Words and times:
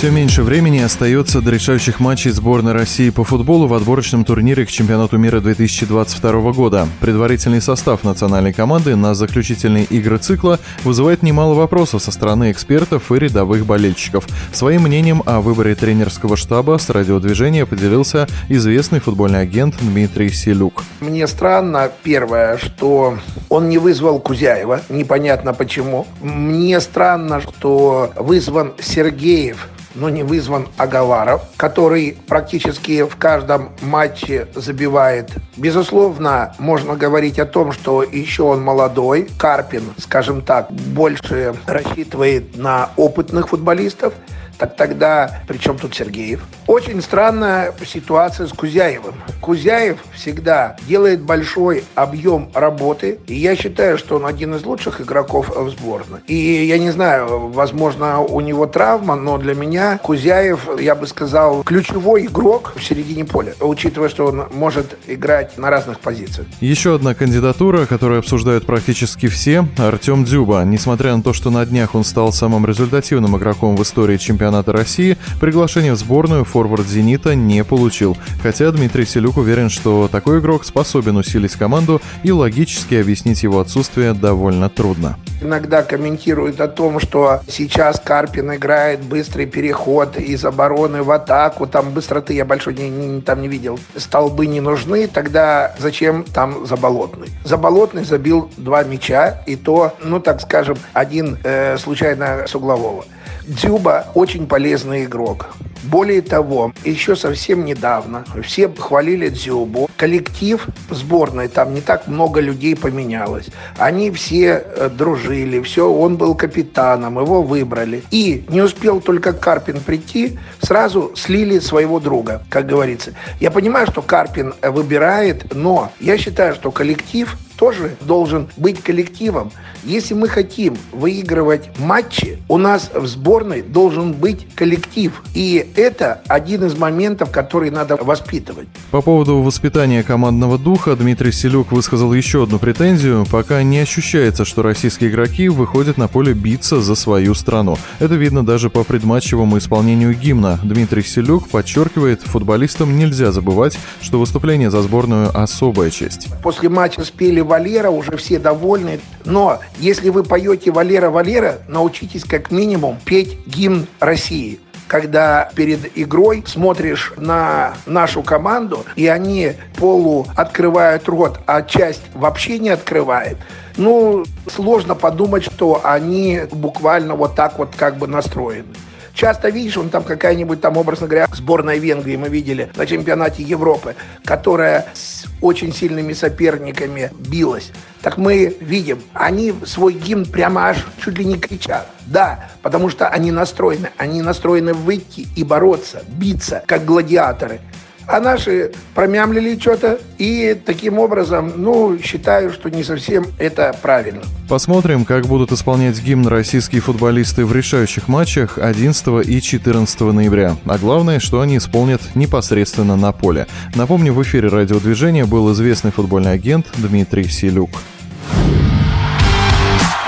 Все 0.00 0.10
меньше 0.10 0.42
времени 0.42 0.78
остается 0.78 1.42
до 1.42 1.50
решающих 1.50 2.00
матчей 2.00 2.30
сборной 2.30 2.72
России 2.72 3.10
по 3.10 3.22
футболу 3.22 3.66
в 3.66 3.74
отборочном 3.74 4.24
турнире 4.24 4.64
к 4.64 4.70
чемпионату 4.70 5.18
мира 5.18 5.40
2022 5.40 6.52
года. 6.52 6.88
Предварительный 7.00 7.60
состав 7.60 8.02
национальной 8.02 8.54
команды 8.54 8.96
на 8.96 9.12
заключительные 9.12 9.84
игры 9.84 10.16
цикла 10.16 10.58
вызывает 10.84 11.22
немало 11.22 11.52
вопросов 11.52 12.02
со 12.02 12.12
стороны 12.12 12.50
экспертов 12.50 13.12
и 13.12 13.18
рядовых 13.18 13.66
болельщиков. 13.66 14.26
Своим 14.52 14.84
мнением 14.84 15.22
о 15.26 15.42
выборе 15.42 15.74
тренерского 15.74 16.34
штаба 16.38 16.78
с 16.78 16.88
радиодвижения 16.88 17.66
поделился 17.66 18.26
известный 18.48 19.00
футбольный 19.00 19.42
агент 19.42 19.74
Дмитрий 19.82 20.30
Селюк. 20.30 20.82
Мне 21.00 21.26
странно, 21.26 21.92
первое, 22.02 22.56
что 22.56 23.18
он 23.50 23.68
не 23.68 23.76
вызвал 23.76 24.18
Кузяева, 24.18 24.80
непонятно 24.88 25.52
почему. 25.52 26.06
Мне 26.22 26.80
странно, 26.80 27.42
что 27.42 28.14
вызван 28.16 28.72
Сергеев, 28.80 29.68
но 30.00 30.08
не 30.08 30.22
вызван 30.22 30.66
Агаларов, 30.78 31.42
который 31.56 32.16
практически 32.26 33.02
в 33.04 33.16
каждом 33.16 33.70
матче 33.82 34.48
забивает. 34.54 35.30
Безусловно, 35.56 36.54
можно 36.58 36.96
говорить 36.96 37.38
о 37.38 37.44
том, 37.44 37.72
что 37.72 38.02
еще 38.02 38.44
он 38.44 38.62
молодой. 38.62 39.28
Карпин, 39.38 39.84
скажем 39.98 40.40
так, 40.40 40.72
больше 40.72 41.54
рассчитывает 41.66 42.56
на 42.56 42.88
опытных 42.96 43.48
футболистов. 43.48 44.14
Так 44.60 44.76
тогда, 44.76 45.40
при 45.48 45.56
чем 45.56 45.78
тут 45.78 45.94
Сергеев? 45.94 46.44
Очень 46.66 47.00
странная 47.00 47.72
ситуация 47.86 48.46
с 48.46 48.52
Кузяевым. 48.52 49.14
Кузяев 49.40 49.96
всегда 50.14 50.76
делает 50.86 51.22
большой 51.22 51.84
объем 51.94 52.50
работы, 52.52 53.18
и 53.26 53.34
я 53.34 53.56
считаю, 53.56 53.96
что 53.96 54.16
он 54.16 54.26
один 54.26 54.54
из 54.54 54.62
лучших 54.62 55.00
игроков 55.00 55.48
в 55.56 55.70
сборной. 55.70 56.20
И 56.26 56.66
я 56.66 56.76
не 56.76 56.90
знаю, 56.90 57.48
возможно, 57.48 58.20
у 58.20 58.40
него 58.42 58.66
травма, 58.66 59.16
но 59.16 59.38
для 59.38 59.54
меня 59.54 59.96
Кузяев, 59.96 60.68
я 60.78 60.94
бы 60.94 61.06
сказал, 61.06 61.62
ключевой 61.62 62.26
игрок 62.26 62.74
в 62.76 62.84
середине 62.84 63.24
поля, 63.24 63.54
учитывая, 63.60 64.10
что 64.10 64.26
он 64.26 64.44
может 64.52 64.98
играть 65.06 65.56
на 65.56 65.70
разных 65.70 66.00
позициях. 66.00 66.46
Еще 66.60 66.96
одна 66.96 67.14
кандидатура, 67.14 67.86
которую 67.86 68.18
обсуждают 68.18 68.66
практически 68.66 69.28
все, 69.28 69.66
Артем 69.78 70.24
Дзюба. 70.24 70.64
Несмотря 70.64 71.16
на 71.16 71.22
то, 71.22 71.32
что 71.32 71.48
на 71.48 71.64
днях 71.64 71.94
он 71.94 72.04
стал 72.04 72.30
самым 72.34 72.66
результативным 72.66 73.38
игроком 73.38 73.74
в 73.74 73.82
истории 73.82 74.18
чемпионата 74.18 74.49
чемпионата 74.50 74.72
России, 74.72 75.16
приглашение 75.40 75.92
в 75.92 75.96
сборную 75.96 76.44
форвард 76.44 76.86
«Зенита» 76.86 77.36
не 77.36 77.62
получил. 77.62 78.16
Хотя 78.42 78.72
Дмитрий 78.72 79.04
Селюк 79.04 79.36
уверен, 79.36 79.70
что 79.70 80.08
такой 80.10 80.40
игрок 80.40 80.64
способен 80.64 81.16
усилить 81.16 81.52
команду 81.52 82.02
и 82.24 82.32
логически 82.32 82.96
объяснить 82.96 83.44
его 83.44 83.60
отсутствие 83.60 84.12
довольно 84.12 84.68
трудно. 84.68 85.16
Иногда 85.40 85.82
комментируют 85.82 86.60
о 86.60 86.68
том, 86.68 86.98
что 86.98 87.40
сейчас 87.48 88.00
Карпин 88.00 88.54
играет 88.54 89.00
быстрый 89.00 89.46
переход 89.46 90.16
из 90.18 90.44
обороны 90.44 91.02
в 91.02 91.10
атаку. 91.12 91.66
Там 91.66 91.92
быстроты 91.92 92.34
я 92.34 92.44
большой 92.44 92.74
не, 92.74 92.90
не, 92.90 93.20
там 93.20 93.40
не 93.40 93.48
видел. 93.48 93.78
Столбы 93.96 94.46
не 94.46 94.60
нужны, 94.60 95.06
тогда 95.06 95.74
зачем 95.78 96.24
там 96.24 96.66
Заболотный? 96.66 97.28
Заболотный 97.44 98.04
забил 98.04 98.50
два 98.56 98.82
мяча, 98.82 99.42
и 99.46 99.56
то, 99.56 99.94
ну 100.02 100.20
так 100.20 100.40
скажем, 100.40 100.76
один 100.92 101.38
э, 101.44 101.78
случайно 101.78 102.44
с 102.46 102.54
углового. 102.54 103.04
Дзюба 103.50 104.06
очень 104.14 104.46
полезный 104.46 105.06
игрок. 105.06 105.48
Более 105.82 106.22
того, 106.22 106.72
еще 106.84 107.16
совсем 107.16 107.64
недавно 107.64 108.24
все 108.42 108.68
хвалили 108.68 109.28
Дзюбу. 109.28 109.88
Коллектив 109.96 110.66
сборной, 110.90 111.48
там 111.48 111.74
не 111.74 111.80
так 111.80 112.06
много 112.06 112.40
людей 112.40 112.76
поменялось. 112.76 113.48
Они 113.78 114.10
все 114.10 114.62
э, 114.64 114.90
дружили, 114.90 115.60
все, 115.60 115.90
он 115.90 116.16
был 116.16 116.34
капитаном, 116.34 117.18
его 117.18 117.42
выбрали. 117.42 118.02
И 118.10 118.44
не 118.48 118.60
успел 118.60 119.00
только 119.00 119.32
Карпин 119.32 119.80
прийти, 119.80 120.38
сразу 120.60 121.12
слили 121.14 121.58
своего 121.58 122.00
друга, 122.00 122.42
как 122.50 122.66
говорится. 122.66 123.14
Я 123.40 123.50
понимаю, 123.50 123.86
что 123.86 124.02
Карпин 124.02 124.54
э, 124.60 124.70
выбирает, 124.70 125.54
но 125.54 125.92
я 126.00 126.18
считаю, 126.18 126.54
что 126.54 126.70
коллектив 126.70 127.36
тоже 127.60 127.94
должен 128.00 128.48
быть 128.56 128.82
коллективом. 128.82 129.52
Если 129.84 130.14
мы 130.14 130.28
хотим 130.28 130.78
выигрывать 130.92 131.68
матчи, 131.78 132.38
у 132.48 132.56
нас 132.56 132.90
в 132.94 133.06
сборной 133.06 133.60
должен 133.60 134.14
быть 134.14 134.46
коллектив. 134.54 135.22
И 135.34 135.69
это 135.76 136.20
один 136.28 136.64
из 136.64 136.76
моментов, 136.76 137.30
который 137.30 137.70
надо 137.70 137.96
воспитывать. 137.96 138.68
По 138.90 139.00
поводу 139.00 139.40
воспитания 139.40 140.02
командного 140.02 140.58
духа 140.58 140.96
Дмитрий 140.96 141.32
Селюк 141.32 141.72
высказал 141.72 142.12
еще 142.12 142.44
одну 142.44 142.58
претензию. 142.58 143.26
Пока 143.30 143.62
не 143.62 143.78
ощущается, 143.78 144.44
что 144.44 144.62
российские 144.62 145.10
игроки 145.10 145.48
выходят 145.48 145.96
на 145.96 146.08
поле 146.08 146.32
биться 146.32 146.80
за 146.80 146.94
свою 146.94 147.34
страну. 147.34 147.76
Это 147.98 148.14
видно 148.14 148.44
даже 148.44 148.70
по 148.70 148.84
предматчевому 148.84 149.58
исполнению 149.58 150.14
гимна. 150.14 150.58
Дмитрий 150.62 151.02
Селюк 151.02 151.48
подчеркивает, 151.48 152.22
футболистам 152.22 152.96
нельзя 152.96 153.32
забывать, 153.32 153.78
что 154.00 154.18
выступление 154.18 154.70
за 154.70 154.82
сборную– 154.82 155.30
особая 155.34 155.90
честь. 155.90 156.28
После 156.42 156.68
матча 156.68 157.02
спели 157.04 157.40
Валера, 157.40 157.90
уже 157.90 158.16
все 158.16 158.38
довольны. 158.38 159.00
Но 159.24 159.60
если 159.78 160.10
вы 160.10 160.22
поете 160.22 160.70
Валера, 160.70 161.10
Валера, 161.10 161.58
научитесь 161.68 162.24
как 162.24 162.50
минимум 162.50 162.98
петь 163.04 163.38
гимн 163.46 163.86
России 164.00 164.60
когда 164.90 165.48
перед 165.54 165.96
игрой 165.96 166.42
смотришь 166.44 167.12
на 167.16 167.74
нашу 167.86 168.24
команду, 168.24 168.84
и 168.96 169.06
они 169.06 169.52
полу 169.76 170.26
открывают 170.34 171.08
рот, 171.08 171.38
а 171.46 171.62
часть 171.62 172.02
вообще 172.12 172.58
не 172.58 172.70
открывает, 172.70 173.38
ну, 173.76 174.24
сложно 174.48 174.96
подумать, 174.96 175.44
что 175.44 175.80
они 175.84 176.40
буквально 176.50 177.14
вот 177.14 177.36
так 177.36 177.56
вот 177.56 177.70
как 177.76 177.98
бы 177.98 178.08
настроены. 178.08 178.66
Часто 179.14 179.50
видишь, 179.50 179.76
он 179.76 179.90
там 179.90 180.02
какая-нибудь 180.02 180.60
там, 180.60 180.76
образно 180.76 181.06
говоря, 181.06 181.28
сборная 181.32 181.76
Венгрии 181.76 182.16
мы 182.16 182.28
видели 182.28 182.68
на 182.74 182.84
чемпионате 182.84 183.44
Европы, 183.44 183.94
которая 184.24 184.88
с 184.92 185.26
очень 185.40 185.72
сильными 185.72 186.12
соперниками 186.12 187.10
билась. 187.18 187.72
Так 188.02 188.18
мы 188.18 188.56
видим, 188.60 189.00
они 189.12 189.54
свой 189.64 189.92
гимн 189.92 190.24
прямо 190.24 190.68
аж 190.68 190.86
чуть 191.02 191.18
ли 191.18 191.24
не 191.24 191.38
кричат. 191.38 191.86
Да, 192.06 192.50
потому 192.62 192.88
что 192.88 193.08
они 193.08 193.30
настроены. 193.30 193.90
Они 193.96 194.22
настроены 194.22 194.74
выйти 194.74 195.28
и 195.36 195.44
бороться, 195.44 196.02
биться, 196.08 196.62
как 196.66 196.84
гладиаторы. 196.84 197.60
А 198.06 198.20
наши 198.20 198.72
промямлили 198.94 199.58
что-то, 199.58 200.00
и 200.18 200.58
таким 200.64 200.98
образом, 200.98 201.52
ну, 201.56 201.98
считаю, 202.02 202.52
что 202.52 202.68
не 202.68 202.82
совсем 202.82 203.26
это 203.38 203.76
правильно. 203.80 204.22
Посмотрим, 204.48 205.04
как 205.04 205.26
будут 205.26 205.52
исполнять 205.52 206.02
гимн 206.02 206.26
российские 206.26 206.80
футболисты 206.80 207.46
в 207.46 207.52
решающих 207.52 208.08
матчах 208.08 208.58
11 208.58 209.28
и 209.28 209.40
14 209.40 210.00
ноября. 210.00 210.56
А 210.66 210.78
главное, 210.78 211.20
что 211.20 211.40
они 211.40 211.58
исполнят 211.58 212.02
непосредственно 212.16 212.96
на 212.96 213.12
поле. 213.12 213.46
Напомню, 213.76 214.12
в 214.12 214.22
эфире 214.22 214.48
радиодвижения 214.48 215.24
был 215.24 215.52
известный 215.52 215.92
футбольный 215.92 216.32
агент 216.32 216.66
Дмитрий 216.78 217.28
Селюк. 217.28 217.70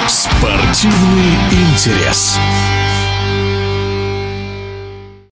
Спортивный 0.09 1.36
интерес. 1.53 2.36